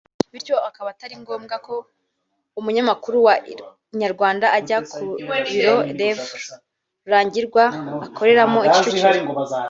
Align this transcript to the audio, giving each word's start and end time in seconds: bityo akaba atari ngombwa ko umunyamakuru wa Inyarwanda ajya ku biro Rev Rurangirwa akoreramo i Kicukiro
bityo 0.33 0.55
akaba 0.69 0.87
atari 0.93 1.15
ngombwa 1.21 1.55
ko 1.65 1.75
umunyamakuru 2.59 3.17
wa 3.27 3.35
Inyarwanda 3.93 4.45
ajya 4.57 4.77
ku 4.91 5.03
biro 5.47 5.75
Rev 5.99 6.19
Rurangirwa 7.05 7.63
akoreramo 8.07 8.59
i 8.67 8.69
Kicukiro 8.73 9.19